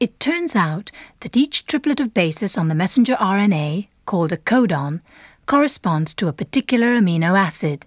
It 0.00 0.18
turns 0.18 0.56
out 0.56 0.90
that 1.20 1.36
each 1.36 1.66
triplet 1.66 2.00
of 2.00 2.12
bases 2.12 2.58
on 2.58 2.68
the 2.68 2.74
messenger 2.74 3.14
RNA, 3.14 3.88
called 4.06 4.32
a 4.32 4.36
codon, 4.36 5.00
corresponds 5.46 6.14
to 6.14 6.28
a 6.28 6.32
particular 6.32 6.96
amino 6.96 7.38
acid. 7.38 7.86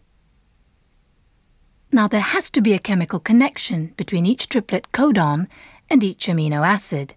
Now 1.92 2.08
there 2.08 2.22
has 2.22 2.50
to 2.52 2.62
be 2.62 2.74
a 2.74 2.80
chemical 2.80 3.20
connection 3.20 3.94
between 3.98 4.26
each 4.26 4.50
triplet 4.50 4.92
codon 4.92 5.48
and 5.90 6.04
each 6.04 6.28
amino 6.28 6.66
acid. 6.66 7.16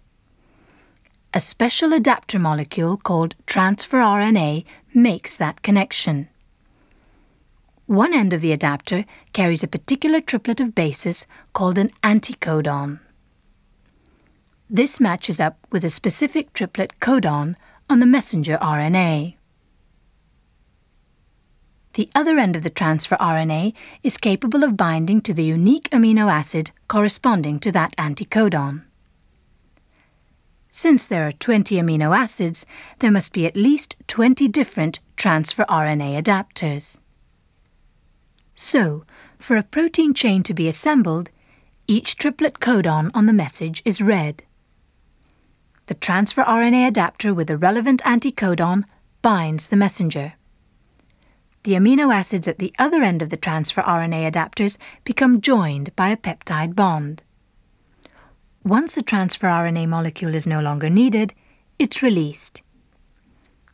A 1.33 1.39
special 1.39 1.93
adapter 1.93 2.39
molecule 2.39 2.97
called 2.97 3.35
transfer 3.45 3.99
RNA 3.99 4.65
makes 4.93 5.37
that 5.37 5.61
connection. 5.61 6.27
One 7.85 8.13
end 8.13 8.33
of 8.33 8.41
the 8.41 8.51
adapter 8.51 9.05
carries 9.33 9.63
a 9.63 9.67
particular 9.67 10.19
triplet 10.19 10.59
of 10.59 10.75
bases 10.75 11.27
called 11.53 11.77
an 11.77 11.91
anticodon. 12.03 12.99
This 14.73 15.01
matches 15.01 15.41
up 15.41 15.57
with 15.69 15.83
a 15.83 15.89
specific 15.89 16.53
triplet 16.53 16.93
codon 17.01 17.57
on 17.89 17.99
the 17.99 18.05
messenger 18.05 18.57
RNA. 18.61 19.35
The 21.95 22.09
other 22.15 22.37
end 22.37 22.55
of 22.55 22.63
the 22.63 22.69
transfer 22.69 23.17
RNA 23.17 23.73
is 24.01 24.17
capable 24.17 24.63
of 24.63 24.77
binding 24.77 25.19
to 25.23 25.33
the 25.33 25.43
unique 25.43 25.89
amino 25.89 26.31
acid 26.31 26.71
corresponding 26.87 27.59
to 27.59 27.71
that 27.73 27.93
anticodon. 27.97 28.83
Since 30.69 31.05
there 31.05 31.27
are 31.27 31.33
20 31.33 31.75
amino 31.75 32.17
acids, 32.17 32.65
there 32.99 33.11
must 33.11 33.33
be 33.33 33.45
at 33.45 33.57
least 33.57 33.97
20 34.07 34.47
different 34.47 35.01
transfer 35.17 35.65
RNA 35.65 36.23
adapters. 36.23 37.01
So, 38.55 39.03
for 39.37 39.57
a 39.57 39.63
protein 39.63 40.13
chain 40.13 40.43
to 40.43 40.53
be 40.53 40.69
assembled, 40.69 41.29
each 41.87 42.15
triplet 42.15 42.61
codon 42.61 43.11
on 43.13 43.25
the 43.25 43.33
message 43.33 43.81
is 43.83 44.01
read. 44.01 44.43
The 45.91 45.97
transfer 45.97 46.41
RNA 46.45 46.87
adapter 46.87 47.33
with 47.33 47.47
the 47.47 47.57
relevant 47.57 48.01
anticodon 48.05 48.85
binds 49.21 49.67
the 49.67 49.75
messenger. 49.75 50.35
The 51.63 51.73
amino 51.73 52.15
acids 52.15 52.47
at 52.47 52.59
the 52.59 52.73
other 52.79 53.03
end 53.03 53.21
of 53.21 53.29
the 53.29 53.35
transfer 53.35 53.81
RNA 53.81 54.31
adapters 54.31 54.77
become 55.03 55.41
joined 55.41 55.93
by 55.97 56.07
a 56.07 56.15
peptide 56.15 56.77
bond. 56.77 57.23
Once 58.63 58.95
a 58.95 59.01
transfer 59.01 59.47
RNA 59.47 59.89
molecule 59.89 60.33
is 60.33 60.47
no 60.47 60.61
longer 60.61 60.89
needed, 60.89 61.33
it's 61.77 62.01
released. 62.01 62.61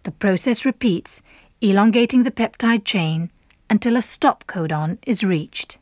The 0.02 0.10
process 0.10 0.66
repeats, 0.66 1.22
elongating 1.62 2.23
the 2.23 2.32
peptide 2.32 2.84
chain 2.84 3.30
until 3.70 3.95
a 3.95 4.02
stop 4.02 4.48
codon 4.48 4.98
is 5.06 5.23
reached. 5.23 5.78